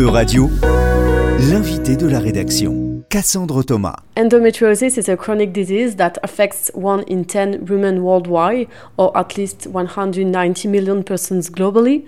E-Radio, 0.00 0.48
l'invité 1.50 1.94
de 1.94 2.08
la 2.08 2.20
rédaction, 2.20 3.04
Cassandre 3.10 3.62
Thomas. 3.62 3.96
Endometriosis 4.16 4.96
is 4.96 5.10
a 5.10 5.16
chronic 5.16 5.52
disease 5.52 5.96
that 5.96 6.14
affects 6.22 6.70
1 6.74 7.04
in 7.06 7.24
10 7.24 7.66
women 7.68 7.98
worldwide, 7.98 8.66
or 8.96 9.14
at 9.14 9.36
least 9.36 9.66
190 9.66 10.68
million 10.68 11.02
persons 11.02 11.50
globally. 11.50 12.06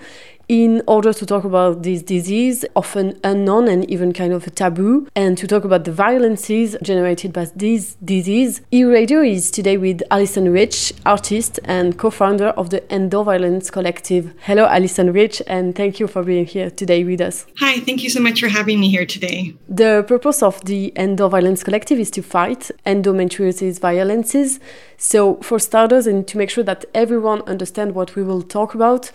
In 0.49 0.83
order 0.89 1.13
to 1.13 1.25
talk 1.25 1.45
about 1.45 1.83
this 1.83 2.03
disease, 2.03 2.65
often 2.75 3.19
unknown 3.23 3.69
and 3.69 3.89
even 3.89 4.13
kind 4.13 4.33
of 4.33 4.47
a 4.47 4.51
taboo, 4.51 5.07
and 5.15 5.39
to 5.39 5.47
talk 5.47 5.65
about 5.65 5.85
the 5.85 5.93
violences 5.93 6.77
generated 6.83 7.33
by 7.33 7.47
this 7.55 7.95
disease. 8.05 8.61
Euradio 8.73 9.27
is 9.27 9.51
today 9.51 9.77
with 9.77 10.03
Allison 10.11 10.53
Rich, 10.53 10.95
artist 11.07 11.61
and 11.65 11.97
co-founder 11.97 12.49
of 12.49 12.71
the 12.71 12.81
Endoviolence 12.83 13.71
Collective. 13.71 14.35
Hello, 14.41 14.67
Allison 14.67 15.13
Rich, 15.13 15.43
and 15.47 15.77
thank 15.77 16.01
you 16.01 16.09
for 16.09 16.25
being 16.25 16.45
here 16.45 16.71
today 16.71 17.05
with 17.05 17.21
us. 17.21 17.47
Hi, 17.59 17.79
thank 17.79 18.03
you 18.03 18.11
so 18.11 18.21
much 18.21 18.41
for 18.41 18.49
having 18.49 18.81
me 18.81 18.91
here 18.91 19.07
today. 19.07 19.55
The 19.69 20.05
purpose 20.07 20.43
of 20.43 20.65
the 20.65 20.93
Endoviolence 20.97 21.65
Collective 21.65 22.01
is 22.01 22.11
to 22.11 22.23
fight 22.23 22.71
endometriosis 22.85 23.79
violences. 23.81 24.59
So, 24.99 25.37
for 25.37 25.59
starters, 25.59 26.07
and 26.07 26.29
to 26.29 26.39
make 26.39 26.51
sure 26.51 26.63
that 26.65 26.85
everyone 26.95 27.43
understands 27.43 27.95
what 27.95 28.15
we 28.15 28.23
will 28.23 28.43
talk 28.43 28.75
about, 28.75 29.11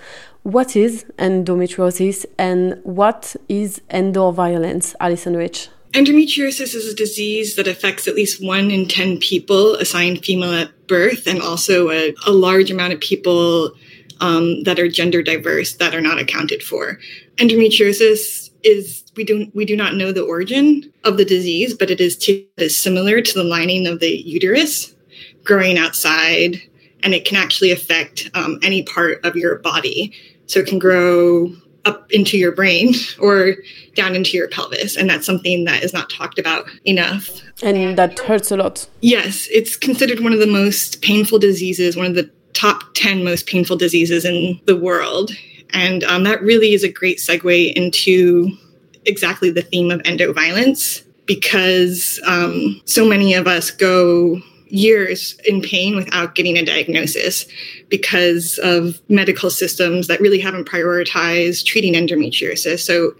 what 0.48 0.78
is 0.78 1.04
endometriosis 1.18 2.26
and 2.38 2.80
what 2.84 3.36
is 3.50 3.82
endoviolence, 3.90 4.96
Allison 5.02 5.36
Rich? 5.36 5.68
Endometriosis 5.92 6.74
is 6.74 6.88
a 6.88 6.96
disease 6.96 7.58
that 7.58 7.68
affects 7.68 8.08
at 8.08 8.16
least 8.16 8.42
one 8.42 8.72
in 8.72 8.88
10 8.88 9.18
people 9.18 9.76
assigned 9.76 10.24
female 10.24 10.54
at 10.54 10.88
birth, 10.88 11.28
and 11.28 11.42
also 11.42 11.90
a, 11.90 12.16
a 12.26 12.32
large 12.32 12.72
amount 12.72 12.94
of 12.94 13.02
people 13.02 13.74
um, 14.22 14.64
that 14.64 14.80
are 14.80 14.88
gender 14.88 15.22
diverse 15.22 15.74
that 15.76 15.94
are 15.94 16.00
not 16.00 16.18
accounted 16.18 16.64
for. 16.64 16.98
Endometriosis 17.36 18.50
is 18.64 19.04
we 19.18 19.26
do 19.26 19.52
we 19.54 19.66
do 19.66 19.76
not 19.76 19.96
know 19.96 20.14
the 20.14 20.24
origin 20.24 20.94
of 21.04 21.18
the 21.18 21.26
disease, 21.26 21.74
but 21.74 21.92
it 21.92 22.00
is, 22.00 22.16
t- 22.16 22.48
is 22.56 22.82
similar 22.82 23.20
to 23.20 23.34
the 23.34 23.44
lining 23.44 23.86
of 23.86 24.00
the 24.00 24.12
uterus 24.26 24.96
growing 25.44 25.78
outside 25.78 26.62
and 27.04 27.14
it 27.14 27.26
can 27.26 27.38
actually 27.38 27.72
affect 27.72 28.30
um, 28.34 28.60
any 28.64 28.84
part 28.84 29.24
of 29.24 29.36
your 29.36 29.60
body. 29.60 30.14
So 30.48 30.60
it 30.60 30.68
can 30.68 30.80
grow 30.80 31.54
up 31.86 32.12
into 32.12 32.38
your 32.38 32.52
brain 32.52 32.94
or 33.20 33.56
down 33.96 34.16
into 34.16 34.38
your 34.38 34.48
pelvis. 34.50 34.96
And 34.98 35.10
that's 35.10 35.26
something 35.26 35.66
that 35.66 35.84
is 35.84 35.94
not 35.94 36.10
talked 36.10 36.38
about 36.38 36.66
enough. 36.86 37.30
And 37.64 37.98
that 37.98 38.20
hurts 38.20 38.52
a 38.52 38.58
lot. 38.58 38.88
Yes, 39.02 39.48
it's 39.52 39.76
considered 39.76 40.20
one 40.20 40.34
of 40.34 40.40
the 40.40 40.48
most 40.48 41.02
painful 41.02 41.40
diseases, 41.40 41.96
one 41.96 42.06
of 42.06 42.16
the 42.16 42.30
top 42.54 42.84
10 42.96 43.24
most 43.24 43.48
painful 43.48 43.78
diseases 43.78 44.26
in 44.26 44.60
the 44.66 44.76
world. 44.76 45.32
And 45.72 46.04
um, 46.04 46.24
that 46.24 46.42
really 46.42 46.74
is 46.74 46.84
a 46.84 46.92
great 46.92 47.18
segue 47.18 47.74
into 47.74 48.52
exactly 49.06 49.50
the 49.50 49.62
theme 49.62 49.92
of 49.92 50.02
endo 50.06 50.34
violence 50.34 51.02
because 51.26 52.20
um, 52.26 52.82
so 52.86 53.08
many 53.08 53.34
of 53.34 53.48
us 53.48 53.72
go 53.72 54.42
years 54.70 55.38
in 55.46 55.62
pain 55.62 55.96
without 55.96 56.36
getting 56.36 56.58
a 56.58 56.66
diagnosis 56.66 57.46
because 57.90 58.60
of 58.64 59.02
medical 59.10 59.50
systems 59.50 60.08
that 60.08 60.20
really 60.20 60.40
haven't 60.40 60.68
prioritized 60.68 61.66
treating 61.66 61.94
endometriosis. 61.94 62.80
So, 62.80 63.14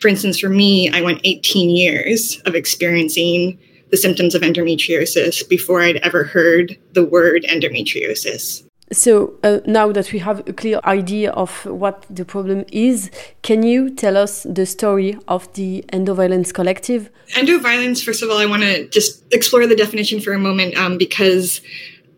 for 0.00 0.08
instance, 0.08 0.38
for 0.38 0.48
me, 0.48 0.90
I 0.90 1.00
went 1.02 1.20
18 1.24 1.70
years 1.70 2.40
of 2.46 2.54
experiencing 2.54 3.58
the 3.90 3.96
symptoms 3.96 4.34
of 4.34 4.42
endometriosis 4.42 5.48
before 5.48 5.82
I'd 5.82 5.96
ever 5.98 6.24
heard 6.24 6.78
the 6.92 7.04
word 7.04 7.44
endometriosis. 7.48 8.64
So 8.92 9.34
uh, 9.42 9.60
now 9.66 9.90
that 9.92 10.12
we 10.12 10.18
have 10.18 10.46
a 10.46 10.52
clear 10.52 10.80
idea 10.84 11.30
of 11.32 11.64
what 11.64 12.04
the 12.10 12.24
problem 12.24 12.64
is, 12.70 13.10
can 13.42 13.62
you 13.62 13.90
tell 13.90 14.16
us 14.16 14.42
the 14.42 14.66
story 14.66 15.18
of 15.28 15.52
the 15.54 15.84
Endoviolence 15.92 16.52
Collective? 16.52 17.10
Endoviolence, 17.30 18.04
first 18.04 18.22
of 18.22 18.30
all, 18.30 18.36
I 18.36 18.46
want 18.46 18.62
to 18.62 18.86
just 18.88 19.24
explore 19.32 19.66
the 19.66 19.76
definition 19.76 20.20
for 20.20 20.32
a 20.32 20.38
moment 20.38 20.76
um, 20.76 20.98
because 20.98 21.62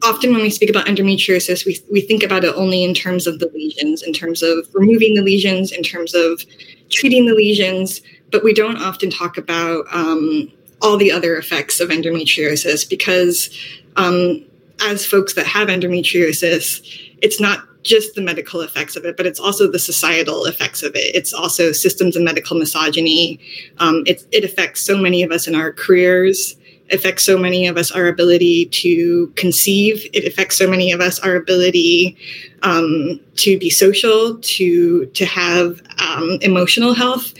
often 0.02 0.32
when 0.32 0.42
we 0.42 0.50
speak 0.50 0.68
about 0.68 0.86
endometriosis, 0.86 1.64
we, 1.64 1.78
we 1.92 2.00
think 2.00 2.22
about 2.22 2.44
it 2.44 2.54
only 2.56 2.82
in 2.82 2.92
terms 2.92 3.26
of 3.26 3.38
the 3.38 3.50
lesions, 3.54 4.02
in 4.02 4.12
terms 4.12 4.42
of 4.42 4.68
removing 4.74 5.14
the 5.14 5.22
lesions, 5.22 5.70
in 5.70 5.82
terms 5.82 6.14
of 6.14 6.44
treating 6.90 7.26
the 7.26 7.34
lesions, 7.34 8.00
but 8.30 8.42
we 8.42 8.52
don't 8.52 8.78
often 8.78 9.10
talk 9.10 9.38
about 9.38 9.86
um, 9.92 10.50
all 10.82 10.96
the 10.96 11.12
other 11.12 11.36
effects 11.36 11.80
of 11.80 11.88
endometriosis 11.88 12.88
because 12.88 13.48
um, 13.96 14.44
as 14.80 15.06
folks 15.06 15.34
that 15.34 15.46
have 15.46 15.68
endometriosis, 15.68 16.82
it's 17.22 17.40
not 17.40 17.64
just 17.82 18.14
the 18.14 18.22
medical 18.22 18.62
effects 18.62 18.96
of 18.96 19.04
it, 19.04 19.16
but 19.16 19.26
it's 19.26 19.38
also 19.38 19.70
the 19.70 19.78
societal 19.78 20.46
effects 20.46 20.82
of 20.82 20.94
it. 20.94 21.14
It's 21.14 21.32
also 21.32 21.70
systems 21.72 22.16
of 22.16 22.22
medical 22.22 22.58
misogyny. 22.58 23.38
Um, 23.78 24.02
it, 24.06 24.26
it 24.32 24.42
affects 24.42 24.80
so 24.80 24.96
many 24.96 25.22
of 25.22 25.30
us 25.30 25.46
in 25.46 25.54
our 25.54 25.72
careers. 25.72 26.56
Affects 26.90 27.24
so 27.24 27.38
many 27.38 27.66
of 27.66 27.78
us 27.78 27.90
our 27.90 28.08
ability 28.08 28.66
to 28.66 29.28
conceive. 29.36 30.06
It 30.12 30.26
affects 30.26 30.58
so 30.58 30.68
many 30.68 30.92
of 30.92 31.00
us 31.00 31.18
our 31.18 31.34
ability 31.34 32.14
um, 32.62 33.18
to 33.36 33.58
be 33.58 33.70
social, 33.70 34.36
to 34.38 35.06
to 35.06 35.24
have 35.24 35.80
um, 35.98 36.38
emotional 36.42 36.92
health, 36.92 37.32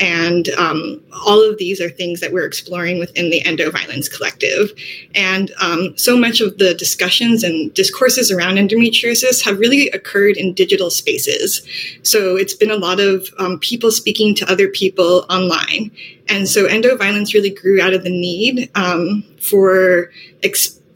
and 0.00 0.48
um, 0.50 1.00
all 1.26 1.42
of 1.48 1.58
these 1.58 1.78
are 1.78 1.90
things 1.90 2.20
that 2.20 2.32
we're 2.32 2.46
exploring 2.46 2.98
within 2.98 3.28
the 3.28 3.42
Endoviolence 3.42 4.10
Collective. 4.10 4.72
And 5.14 5.52
um, 5.60 5.96
so 5.98 6.16
much 6.16 6.40
of 6.40 6.56
the 6.56 6.72
discussions 6.72 7.44
and 7.44 7.72
discourses 7.74 8.32
around 8.32 8.54
endometriosis 8.54 9.44
have 9.44 9.58
really 9.58 9.90
occurred 9.90 10.38
in 10.38 10.54
digital 10.54 10.88
spaces. 10.88 11.60
So 12.02 12.36
it's 12.36 12.54
been 12.54 12.70
a 12.70 12.76
lot 12.76 12.98
of 12.98 13.28
um, 13.38 13.58
people 13.58 13.90
speaking 13.90 14.34
to 14.36 14.50
other 14.50 14.68
people 14.68 15.26
online. 15.28 15.90
And 16.30 16.48
so 16.48 16.66
endoviolence 16.66 17.34
really 17.34 17.50
grew 17.50 17.82
out 17.82 17.92
of 17.92 18.02
the 18.02 18.10
need 18.10 18.70
um, 18.74 19.22
for 19.38 20.10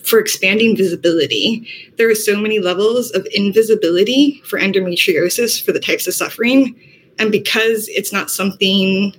for 0.03 0.19
expanding 0.19 0.77
visibility. 0.77 1.67
There 1.97 2.11
are 2.11 2.15
so 2.15 2.39
many 2.39 2.59
levels 2.59 3.11
of 3.13 3.27
invisibility 3.33 4.43
for 4.45 4.59
endometriosis 4.59 5.63
for 5.63 5.73
the 5.73 5.81
types 5.81 6.07
of 6.07 6.13
suffering 6.13 6.79
and 7.19 7.31
because 7.31 7.89
it's 7.89 8.13
not 8.13 8.31
something 8.31 9.15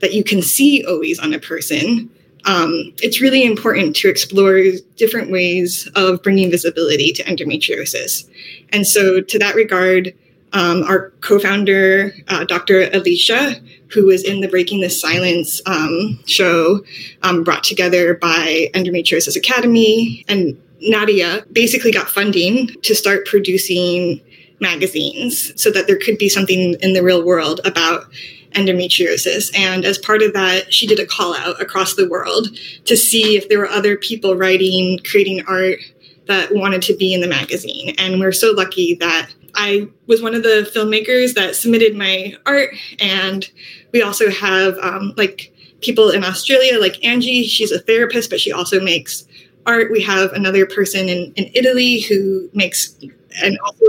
that 0.00 0.12
you 0.12 0.24
can 0.24 0.42
see 0.42 0.84
always 0.84 1.18
on 1.18 1.32
a 1.32 1.38
person, 1.38 2.10
um, 2.44 2.92
it's 3.02 3.20
really 3.20 3.44
important 3.44 3.94
to 3.96 4.08
explore 4.08 4.60
different 4.96 5.30
ways 5.30 5.88
of 5.94 6.22
bringing 6.22 6.50
visibility 6.50 7.12
to 7.12 7.22
endometriosis. 7.24 8.28
And 8.70 8.86
so, 8.86 9.20
to 9.20 9.38
that 9.38 9.54
regard, 9.54 10.12
um, 10.52 10.82
our 10.82 11.10
co-founder, 11.20 12.12
uh, 12.28 12.44
Dr. 12.44 12.90
Alicia, 12.92 13.60
who 13.88 14.06
was 14.06 14.22
in 14.24 14.40
the 14.40 14.48
Breaking 14.48 14.80
the 14.80 14.90
Silence 14.90 15.60
um, 15.66 16.18
show, 16.26 16.84
um, 17.22 17.44
brought 17.44 17.64
together 17.64 18.14
by 18.14 18.68
Endometriosis 18.74 19.36
Academy, 19.36 20.24
and 20.28 20.60
Nadia 20.80 21.44
basically 21.52 21.92
got 21.92 22.08
funding 22.08 22.68
to 22.82 22.94
start 22.94 23.24
producing 23.24 24.20
magazines 24.62 25.52
so 25.60 25.70
that 25.70 25.86
there 25.86 25.98
could 25.98 26.16
be 26.16 26.30
something 26.30 26.74
in 26.80 26.94
the 26.94 27.02
real 27.02 27.22
world 27.22 27.60
about 27.64 28.06
endometriosis. 28.52 29.54
And 29.58 29.84
as 29.84 29.98
part 29.98 30.22
of 30.22 30.32
that, 30.32 30.72
she 30.72 30.86
did 30.86 31.00
a 31.00 31.06
call 31.06 31.34
out 31.34 31.60
across 31.60 31.94
the 31.94 32.08
world 32.08 32.48
to 32.84 32.96
see 32.96 33.36
if 33.36 33.48
there 33.48 33.58
were 33.58 33.68
other 33.68 33.96
people 33.96 34.36
writing, 34.36 35.00
creating 35.04 35.44
art 35.46 35.78
that 36.26 36.54
wanted 36.54 36.82
to 36.82 36.96
be 36.96 37.12
in 37.12 37.20
the 37.20 37.28
magazine. 37.28 37.94
And 37.98 38.20
we're 38.20 38.32
so 38.32 38.52
lucky 38.52 38.94
that 38.96 39.30
I 39.54 39.88
was 40.06 40.22
one 40.22 40.34
of 40.34 40.42
the 40.42 40.70
filmmakers 40.74 41.34
that 41.34 41.56
submitted 41.56 41.96
my 41.96 42.34
art. 42.46 42.70
And 43.00 43.50
we 43.92 44.02
also 44.02 44.30
have 44.30 44.78
um, 44.78 45.12
like 45.16 45.52
people 45.80 46.10
in 46.10 46.24
Australia, 46.24 46.78
like 46.78 47.04
Angie, 47.04 47.44
she's 47.44 47.72
a 47.72 47.80
therapist, 47.80 48.30
but 48.30 48.40
she 48.40 48.52
also 48.52 48.80
makes 48.80 49.26
art. 49.66 49.90
We 49.90 50.00
have 50.02 50.32
another 50.32 50.64
person 50.66 51.08
in, 51.08 51.32
in 51.34 51.50
Italy 51.54 52.00
who 52.00 52.48
makes 52.54 52.96
and 53.42 53.58
also 53.64 53.84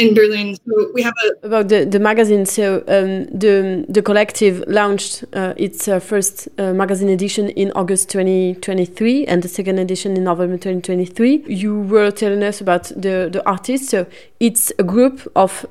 in 0.00 0.14
Berlin. 0.14 0.56
So 0.56 0.90
we 0.94 1.02
have 1.02 1.14
a 1.24 1.46
about 1.46 1.68
the, 1.68 1.84
the 1.84 1.98
magazine. 1.98 2.46
So 2.46 2.78
um, 2.88 3.26
the 3.26 3.84
the 3.88 4.02
collective 4.02 4.64
launched 4.66 5.24
uh, 5.32 5.54
its 5.56 5.88
uh, 5.88 6.00
first 6.00 6.48
uh, 6.58 6.72
magazine 6.72 7.08
edition 7.08 7.50
in 7.50 7.70
August 7.72 8.08
2023 8.10 9.26
and 9.26 9.42
the 9.42 9.48
second 9.48 9.78
edition 9.78 10.16
in 10.16 10.24
November 10.24 10.56
2023. 10.56 11.44
You 11.46 11.80
were 11.80 12.10
telling 12.10 12.42
us 12.42 12.60
about 12.60 12.84
the 12.84 13.28
the 13.30 13.42
artists. 13.46 13.88
So 13.88 14.06
it's 14.40 14.72
a 14.78 14.82
group 14.82 15.30
of 15.36 15.66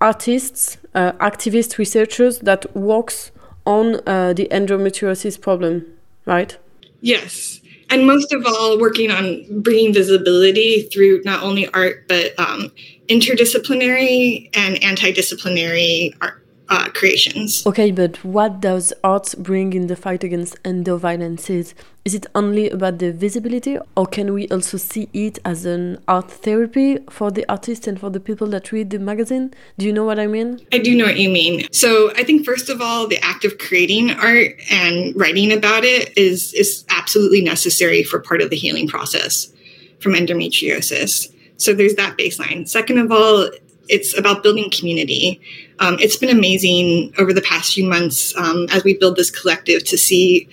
artists, 0.00 0.78
uh, 0.94 1.12
activists, 1.12 1.78
researchers 1.78 2.40
that 2.40 2.74
works 2.76 3.30
on 3.64 4.00
uh, 4.06 4.32
the 4.32 4.48
endometriosis 4.50 5.40
problem, 5.40 5.84
right? 6.24 6.56
Yes 7.00 7.60
and 7.90 8.06
most 8.06 8.32
of 8.32 8.44
all 8.46 8.80
working 8.80 9.10
on 9.10 9.44
bringing 9.62 9.92
visibility 9.92 10.82
through 10.92 11.22
not 11.24 11.42
only 11.42 11.68
art 11.68 12.08
but 12.08 12.38
um, 12.38 12.72
interdisciplinary 13.08 14.50
and 14.54 14.82
anti-disciplinary 14.82 16.14
art, 16.20 16.42
uh, 16.68 16.88
creations. 16.90 17.64
Okay, 17.66 17.90
but 17.90 18.22
what 18.24 18.60
does 18.60 18.92
art 19.04 19.34
bring 19.38 19.72
in 19.72 19.86
the 19.86 19.96
fight 19.96 20.24
against 20.24 20.60
endoviolences? 20.64 21.74
Is 22.04 22.14
it 22.14 22.26
only 22.34 22.70
about 22.70 22.98
the 22.98 23.12
visibility, 23.12 23.78
or 23.96 24.06
can 24.06 24.32
we 24.32 24.48
also 24.48 24.76
see 24.76 25.08
it 25.12 25.38
as 25.44 25.64
an 25.64 25.98
art 26.06 26.30
therapy 26.30 26.98
for 27.10 27.30
the 27.30 27.44
artists 27.48 27.86
and 27.86 27.98
for 27.98 28.10
the 28.10 28.20
people 28.20 28.46
that 28.48 28.72
read 28.72 28.90
the 28.90 28.98
magazine? 28.98 29.54
Do 29.78 29.86
you 29.86 29.92
know 29.92 30.04
what 30.04 30.18
I 30.18 30.26
mean? 30.26 30.60
I 30.72 30.78
do 30.78 30.94
know 30.96 31.04
what 31.04 31.18
you 31.18 31.28
mean. 31.28 31.66
So 31.72 32.12
I 32.16 32.24
think 32.24 32.44
first 32.44 32.68
of 32.68 32.80
all, 32.80 33.06
the 33.06 33.18
act 33.24 33.44
of 33.44 33.58
creating 33.58 34.10
art 34.10 34.54
and 34.70 35.14
writing 35.16 35.52
about 35.52 35.84
it 35.84 36.16
is 36.16 36.52
is 36.54 36.84
absolutely 36.90 37.42
necessary 37.42 38.02
for 38.02 38.20
part 38.20 38.40
of 38.40 38.50
the 38.50 38.56
healing 38.56 38.88
process 38.88 39.52
from 40.00 40.12
endometriosis. 40.12 41.32
So 41.56 41.72
there's 41.72 41.94
that 41.94 42.16
baseline. 42.16 42.68
Second 42.68 42.98
of 42.98 43.10
all, 43.10 43.50
it's 43.88 44.16
about 44.18 44.42
building 44.42 44.70
community. 44.70 45.40
Um, 45.78 45.96
it's 46.00 46.16
been 46.16 46.36
amazing 46.36 47.14
over 47.18 47.32
the 47.32 47.42
past 47.42 47.74
few 47.74 47.84
months 47.84 48.36
um, 48.36 48.66
as 48.70 48.84
we 48.84 48.96
build 48.98 49.16
this 49.16 49.30
collective 49.30 49.84
to 49.84 49.98
see 49.98 50.48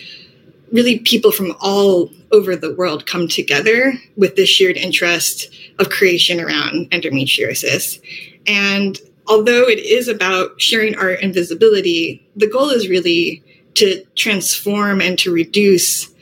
really 0.72 1.00
people 1.00 1.32
from 1.32 1.56
all 1.62 2.10
over 2.32 2.56
the 2.56 2.74
world 2.76 3.06
come 3.06 3.28
together 3.28 3.94
with 4.18 4.36
this 4.36 4.50
shared 4.50 4.76
interest 4.76 5.54
of 5.80 5.90
creation 5.90 6.40
around 6.40 6.90
endometriosis. 6.92 8.02
And 8.48 9.00
although 9.28 9.68
it 9.68 9.80
is 9.80 10.08
about 10.08 10.60
sharing 10.60 10.96
art 10.96 11.20
and 11.22 11.34
visibility, 11.34 12.28
the 12.36 12.50
goal 12.50 12.70
is 12.70 12.90
really 12.90 13.44
to 13.76 14.04
transform 14.16 15.02
and 15.02 15.18
to 15.20 15.32
reduce 15.32 16.13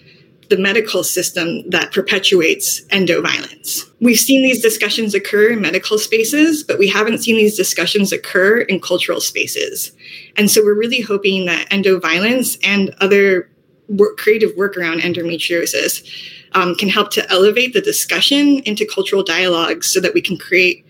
the 0.52 0.58
medical 0.58 1.02
system 1.02 1.68
that 1.70 1.94
perpetuates 1.94 2.82
endo 2.90 3.22
violence. 3.22 3.86
We've 4.02 4.20
seen 4.20 4.44
these 4.44 4.62
discussions 4.62 5.16
occur 5.16 5.54
in 5.54 5.62
medical 5.62 5.98
spaces, 5.98 6.62
but 6.62 6.78
we 6.78 6.90
haven't 6.90 7.20
seen 7.20 7.38
these 7.38 7.56
discussions 7.56 8.12
occur 8.12 8.60
in 8.60 8.82
cultural 8.82 9.22
spaces. 9.22 9.94
And 10.36 10.52
so 10.52 10.62
we're 10.62 10.78
really 10.78 11.00
hoping 11.00 11.46
that 11.46 11.72
endo 11.72 12.02
violence 12.02 12.58
and 12.64 12.94
other 13.00 13.50
work, 13.88 14.18
creative 14.18 14.52
work 14.58 14.76
around 14.76 15.00
endometriosis 15.00 16.06
um, 16.52 16.76
can 16.76 16.90
help 16.90 17.12
to 17.12 17.32
elevate 17.32 17.74
the 17.74 17.82
discussion 17.82 18.60
into 18.66 18.86
cultural 18.86 19.24
dialogues 19.24 19.88
so 19.88 20.02
that 20.02 20.14
we 20.14 20.22
can 20.22 20.38
create 20.38 20.86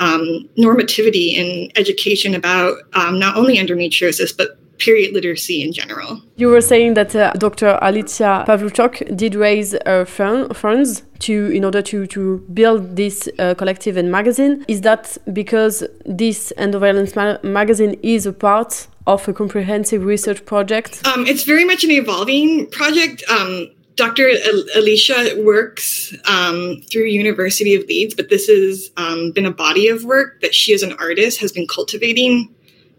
um, 0.00 0.46
normativity 0.58 1.32
in 1.32 1.72
education 1.76 2.34
about 2.34 2.76
um, 2.92 3.18
not 3.18 3.38
only 3.38 3.56
endometriosis, 3.56 4.36
but 4.36 4.58
period 4.78 5.12
literacy 5.14 5.62
in 5.62 5.72
general. 5.72 6.20
You 6.36 6.48
were 6.48 6.60
saying 6.60 6.94
that 6.94 7.14
uh, 7.14 7.32
Dr. 7.32 7.78
Alicia 7.82 8.44
Pawluczuk 8.46 9.16
did 9.16 9.34
raise 9.34 9.74
uh, 9.74 10.04
funds 10.04 11.02
to 11.20 11.50
in 11.50 11.64
order 11.64 11.82
to 11.82 12.06
to 12.06 12.38
build 12.52 12.96
this 12.96 13.28
uh, 13.38 13.54
collective 13.54 13.96
and 13.96 14.10
magazine. 14.10 14.64
Is 14.68 14.80
that 14.82 15.18
because 15.32 15.84
this 16.06 16.52
endoviolence 16.56 17.16
ma 17.16 17.38
magazine 17.42 17.98
is 18.02 18.26
a 18.26 18.32
part 18.32 18.86
of 19.06 19.26
a 19.28 19.32
comprehensive 19.32 20.04
research 20.04 20.44
project? 20.44 21.06
Um, 21.06 21.26
it's 21.26 21.44
very 21.44 21.64
much 21.64 21.84
an 21.84 21.90
evolving 21.90 22.66
project. 22.70 23.24
Um, 23.28 23.70
Dr. 23.96 24.30
Alicia 24.76 25.42
works 25.42 26.14
um, 26.24 26.80
through 26.88 27.06
University 27.06 27.74
of 27.74 27.82
Leeds, 27.88 28.14
but 28.14 28.28
this 28.28 28.46
has 28.46 28.90
um, 28.96 29.32
been 29.32 29.44
a 29.44 29.50
body 29.50 29.88
of 29.88 30.04
work 30.04 30.40
that 30.40 30.54
she, 30.54 30.72
as 30.72 30.84
an 30.84 30.92
artist, 31.00 31.40
has 31.40 31.50
been 31.50 31.66
cultivating 31.66 32.54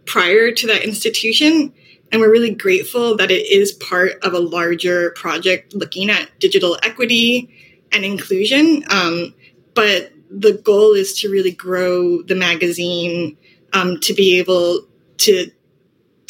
prior 0.09 0.51
to 0.51 0.65
that 0.65 0.83
institution. 0.83 1.71
And 2.11 2.19
we're 2.19 2.31
really 2.31 2.55
grateful 2.55 3.15
that 3.17 3.29
it 3.29 3.45
is 3.47 3.71
part 3.73 4.13
of 4.23 4.33
a 4.33 4.39
larger 4.39 5.11
project 5.11 5.75
looking 5.75 6.09
at 6.09 6.27
digital 6.39 6.79
equity 6.81 7.53
and 7.91 8.03
inclusion. 8.03 8.83
Um, 8.89 9.35
but 9.75 10.11
the 10.31 10.53
goal 10.53 10.93
is 10.93 11.13
to 11.19 11.29
really 11.29 11.51
grow 11.51 12.23
the 12.23 12.33
magazine 12.33 13.37
um, 13.73 13.99
to 13.99 14.15
be 14.15 14.39
able 14.39 14.87
to 15.17 15.51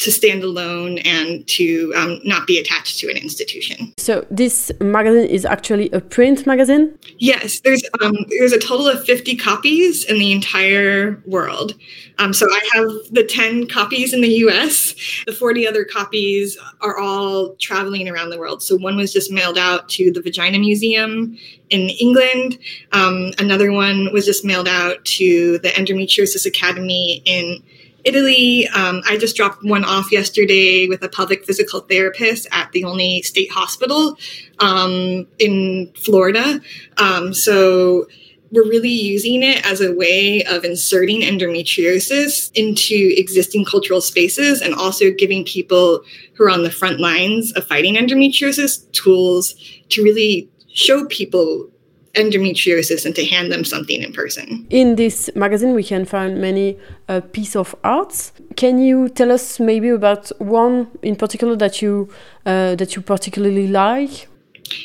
to 0.00 0.10
stand 0.10 0.42
alone 0.42 0.96
and 0.98 1.46
to 1.46 1.92
um, 1.94 2.20
not 2.24 2.46
be 2.46 2.58
attached 2.58 2.98
to 2.98 3.10
an 3.10 3.18
institution. 3.18 3.92
So 3.98 4.26
this 4.30 4.72
magazine 4.80 5.28
is 5.28 5.44
actually 5.44 5.90
a 5.90 6.00
print 6.00 6.46
magazine. 6.46 6.98
Yes, 7.18 7.60
there's 7.60 7.82
um, 8.00 8.16
there's 8.30 8.52
a 8.52 8.58
total 8.58 8.88
of 8.88 9.04
fifty 9.04 9.36
copies 9.36 10.04
in 10.04 10.18
the 10.18 10.32
entire 10.32 11.22
world. 11.26 11.74
Um, 12.18 12.32
so 12.32 12.46
I 12.50 12.60
have 12.72 12.88
the 13.12 13.24
ten 13.24 13.66
copies 13.66 14.14
in 14.14 14.22
the 14.22 14.30
U.S. 14.44 14.94
The 15.26 15.34
forty 15.34 15.68
other 15.68 15.84
copies 15.84 16.56
are 16.80 16.98
all 16.98 17.54
traveling 17.56 18.08
around 18.08 18.30
the 18.30 18.38
world. 18.38 18.62
So 18.62 18.76
one 18.76 18.96
was 18.96 19.12
just 19.12 19.30
mailed 19.30 19.58
out 19.58 19.90
to 19.90 20.10
the 20.10 20.22
Vagina 20.22 20.58
Museum 20.58 21.36
in 21.68 21.90
England. 22.00 22.58
Um, 22.92 23.32
another 23.38 23.70
one 23.70 24.10
was 24.14 24.24
just 24.24 24.46
mailed 24.46 24.66
out 24.66 25.04
to 25.04 25.58
the 25.58 25.68
Endometriosis 25.68 26.46
Academy 26.46 27.22
in 27.26 27.62
Italy. 28.04 28.68
Um, 28.68 29.02
I 29.06 29.16
just 29.16 29.36
dropped 29.36 29.64
one 29.64 29.84
off 29.84 30.12
yesterday 30.12 30.86
with 30.88 31.02
a 31.02 31.08
pelvic 31.08 31.44
physical 31.44 31.80
therapist 31.80 32.46
at 32.52 32.72
the 32.72 32.84
only 32.84 33.22
state 33.22 33.50
hospital 33.50 34.16
um, 34.58 35.26
in 35.38 35.92
Florida. 35.94 36.60
Um, 36.98 37.34
so 37.34 38.06
we're 38.52 38.68
really 38.68 38.88
using 38.88 39.42
it 39.42 39.64
as 39.64 39.80
a 39.80 39.92
way 39.92 40.42
of 40.44 40.64
inserting 40.64 41.20
endometriosis 41.20 42.50
into 42.54 43.14
existing 43.16 43.64
cultural 43.64 44.00
spaces 44.00 44.60
and 44.60 44.74
also 44.74 45.12
giving 45.12 45.44
people 45.44 46.02
who 46.34 46.44
are 46.44 46.50
on 46.50 46.64
the 46.64 46.70
front 46.70 46.98
lines 46.98 47.52
of 47.52 47.66
fighting 47.66 47.94
endometriosis 47.94 48.90
tools 48.92 49.54
to 49.90 50.02
really 50.02 50.50
show 50.72 51.04
people 51.06 51.70
endometriosis 52.14 53.06
and 53.06 53.14
to 53.14 53.24
hand 53.24 53.52
them 53.52 53.64
something 53.64 54.02
in 54.02 54.12
person. 54.12 54.66
In 54.70 54.96
this 54.96 55.30
magazine, 55.34 55.74
we 55.74 55.84
can 55.84 56.04
find 56.04 56.40
many 56.40 56.78
uh, 57.08 57.20
pieces 57.32 57.56
of 57.56 57.74
arts. 57.84 58.32
Can 58.56 58.78
you 58.78 59.08
tell 59.08 59.30
us 59.30 59.60
maybe 59.60 59.88
about 59.90 60.30
one 60.40 60.90
in 61.02 61.16
particular 61.16 61.56
that 61.56 61.80
you 61.80 62.08
uh, 62.46 62.74
that 62.76 62.96
you 62.96 63.02
particularly 63.02 63.68
like? 63.68 64.28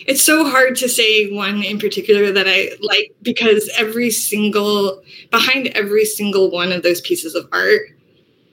It's 0.08 0.24
so 0.24 0.50
hard 0.50 0.76
to 0.78 0.90
say 0.90 1.32
one 1.32 1.64
in 1.64 1.80
particular 1.80 2.32
that 2.32 2.48
I 2.48 2.72
like 2.82 3.16
because 3.22 3.70
every 3.78 4.10
single 4.10 5.02
behind 5.32 5.68
every 5.68 6.06
single 6.06 6.50
one 6.50 6.72
of 6.72 6.84
those 6.84 7.02
pieces 7.02 7.36
of 7.36 7.48
art 7.52 7.82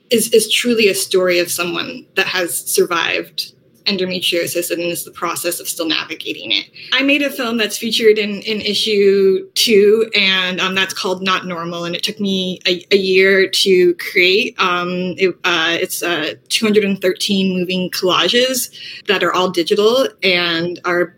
is 0.09 0.31
is 0.33 0.51
truly 0.51 0.87
a 0.87 0.95
story 0.95 1.39
of 1.39 1.51
someone 1.51 2.05
that 2.15 2.27
has 2.27 2.55
survived 2.55 3.53
endometriosis 3.85 4.71
and 4.71 4.81
is 4.81 5.03
the 5.03 5.11
process 5.11 5.59
of 5.59 5.67
still 5.67 5.87
navigating 5.87 6.51
it. 6.51 6.69
I 6.93 7.03
made 7.03 7.21
a 7.21 7.29
film 7.29 7.57
that's 7.57 7.77
featured 7.77 8.17
in, 8.17 8.41
in 8.41 8.61
issue 8.61 9.49
two, 9.55 10.09
and 10.15 10.59
um, 10.59 10.75
that's 10.75 10.93
called 10.93 11.21
Not 11.21 11.45
Normal, 11.45 11.85
and 11.85 11.95
it 11.95 12.03
took 12.03 12.19
me 12.19 12.59
a, 12.67 12.85
a 12.91 12.97
year 12.97 13.49
to 13.49 13.95
create. 13.95 14.59
Um, 14.59 15.15
it, 15.17 15.35
uh, 15.43 15.77
it's 15.79 16.03
uh, 16.03 16.35
213 16.49 17.57
moving 17.57 17.89
collages 17.91 18.73
that 19.07 19.23
are 19.23 19.33
all 19.33 19.49
digital 19.49 20.07
and 20.23 20.79
are 20.85 21.15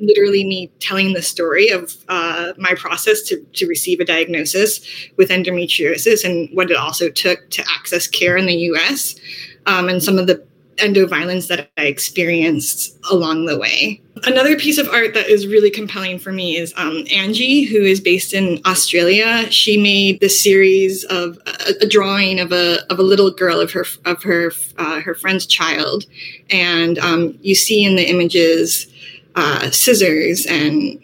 literally 0.00 0.44
me 0.44 0.70
telling 0.80 1.12
the 1.12 1.22
story 1.22 1.68
of 1.68 1.96
uh, 2.08 2.52
my 2.58 2.74
process 2.74 3.22
to, 3.22 3.40
to 3.52 3.66
receive 3.66 4.00
a 4.00 4.04
diagnosis 4.04 4.80
with 5.16 5.30
endometriosis 5.30 6.24
and 6.24 6.48
what 6.54 6.70
it 6.70 6.76
also 6.76 7.08
took 7.08 7.48
to 7.50 7.64
access 7.70 8.06
care 8.06 8.36
in 8.36 8.46
the 8.46 8.54
US 8.54 9.14
um, 9.66 9.88
and 9.88 10.02
some 10.02 10.18
of 10.18 10.26
the 10.26 10.44
endoviolence 10.78 11.48
that 11.48 11.70
I 11.76 11.84
experienced 11.84 12.96
along 13.10 13.46
the 13.46 13.58
way. 13.58 14.00
Another 14.24 14.56
piece 14.56 14.78
of 14.78 14.88
art 14.88 15.14
that 15.14 15.28
is 15.28 15.46
really 15.46 15.70
compelling 15.70 16.18
for 16.18 16.32
me 16.32 16.56
is 16.56 16.72
um, 16.76 17.04
Angie, 17.12 17.64
who 17.64 17.82
is 17.82 18.00
based 18.00 18.32
in 18.32 18.60
Australia. 18.64 19.50
She 19.50 19.76
made 19.76 20.20
this 20.20 20.42
series 20.42 21.04
of 21.04 21.38
a, 21.46 21.84
a, 21.84 21.86
drawing 21.86 22.40
of 22.40 22.50
a 22.50 22.78
of 22.90 22.98
a 22.98 23.02
little 23.02 23.30
girl 23.30 23.60
of 23.60 23.70
her 23.72 23.84
of 24.06 24.22
her 24.22 24.52
uh, 24.78 25.00
her 25.00 25.14
friend's 25.14 25.44
child, 25.44 26.04
and 26.50 26.98
um, 26.98 27.38
you 27.42 27.54
see 27.54 27.84
in 27.84 27.96
the 27.96 28.08
images 28.08 28.86
uh, 29.34 29.70
scissors 29.70 30.46
and 30.46 30.98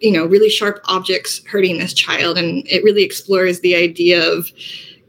you 0.00 0.10
know 0.10 0.26
really 0.26 0.50
sharp 0.50 0.80
objects 0.86 1.44
hurting 1.46 1.78
this 1.78 1.94
child, 1.94 2.36
and 2.36 2.66
it 2.66 2.82
really 2.82 3.04
explores 3.04 3.60
the 3.60 3.76
idea 3.76 4.28
of 4.28 4.50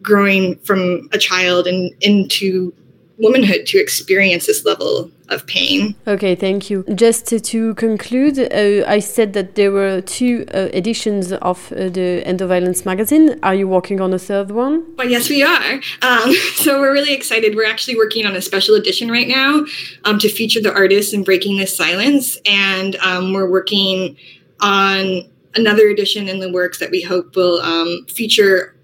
growing 0.01 0.57
from 0.59 1.09
a 1.11 1.17
child 1.17 1.65
and 1.65 1.91
into 2.01 2.71
womanhood 3.17 3.65
to 3.65 3.79
experience 3.79 4.45
this 4.45 4.63
level 4.63 5.09
of 5.29 5.45
pain. 5.47 5.95
Okay, 6.05 6.35
thank 6.35 6.69
you. 6.69 6.83
Just 6.93 7.25
to, 7.27 7.39
to 7.39 7.73
conclude, 7.75 8.37
uh, 8.39 8.87
I 8.87 8.99
said 8.99 9.33
that 9.33 9.55
there 9.55 9.71
were 9.71 10.01
two 10.01 10.45
uh, 10.53 10.69
editions 10.73 11.33
of 11.33 11.71
uh, 11.71 11.89
the 11.89 12.23
Endoviolence 12.25 12.85
magazine. 12.85 13.39
Are 13.43 13.55
you 13.55 13.67
working 13.67 13.99
on 13.99 14.13
a 14.13 14.19
third 14.19 14.51
one? 14.51 14.95
Well, 14.97 15.09
yes, 15.09 15.29
we 15.29 15.41
are. 15.43 15.79
Um, 16.01 16.33
so 16.55 16.79
we're 16.79 16.93
really 16.93 17.13
excited. 17.13 17.55
We're 17.55 17.69
actually 17.69 17.97
working 17.97 18.25
on 18.25 18.35
a 18.35 18.41
special 18.41 18.75
edition 18.75 19.09
right 19.09 19.27
now 19.27 19.65
um, 20.05 20.19
to 20.19 20.29
feature 20.29 20.61
the 20.61 20.73
artists 20.73 21.13
in 21.13 21.23
Breaking 21.23 21.57
This 21.57 21.75
Silence. 21.75 22.37
And 22.45 22.95
um, 22.97 23.33
we're 23.33 23.49
working 23.49 24.15
on 24.59 25.27
another 25.55 25.87
edition 25.89 26.29
in 26.29 26.39
the 26.39 26.51
works 26.51 26.77
that 26.79 26.91
we 26.91 27.01
hope 27.01 27.35
will 27.35 27.59
um, 27.61 28.05
feature 28.07 28.75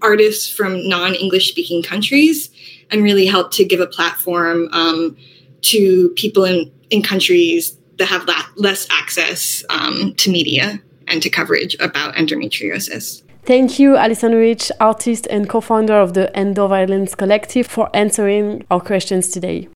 artists 0.00 0.48
from 0.48 0.88
non 0.88 1.14
English 1.14 1.50
speaking 1.50 1.82
countries 1.82 2.50
and 2.90 3.02
really 3.02 3.26
help 3.26 3.52
to 3.52 3.64
give 3.64 3.80
a 3.80 3.86
platform 3.86 4.68
um, 4.72 5.16
to 5.62 6.10
people 6.16 6.44
in, 6.44 6.70
in 6.90 7.02
countries 7.02 7.76
that 7.98 8.06
have 8.06 8.26
la- 8.26 8.46
less 8.56 8.86
access 8.90 9.64
um, 9.70 10.14
to 10.16 10.30
media 10.30 10.80
and 11.08 11.22
to 11.22 11.30
coverage 11.30 11.76
about 11.80 12.14
endometriosis. 12.14 13.22
Thank 13.44 13.78
you, 13.78 13.96
Alison 13.96 14.34
Rich, 14.34 14.70
artist 14.80 15.26
and 15.30 15.48
co-founder 15.48 15.94
of 15.94 16.12
the 16.12 16.34
End 16.36 16.58
of 16.58 16.70
Violence 16.70 17.14
Collective, 17.14 17.66
for 17.66 17.88
answering 17.94 18.64
our 18.70 18.80
questions 18.80 19.30
today. 19.30 19.68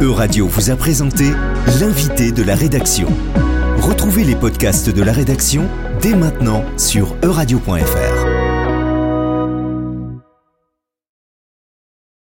Euradio 0.00 0.46
vous 0.46 0.70
a 0.70 0.76
présenté 0.76 1.24
l'invité 1.80 2.30
de 2.30 2.42
la 2.42 2.54
rédaction. 2.54 3.08
Retrouvez 3.78 4.24
les 4.24 4.36
podcasts 4.36 4.94
de 4.94 5.02
la 5.02 5.12
rédaction 5.12 5.68
dès 6.00 6.14
maintenant 6.14 6.62
sur 6.76 7.16
euradio.fr. 7.22 8.35